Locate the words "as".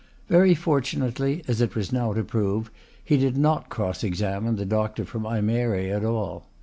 1.47-1.61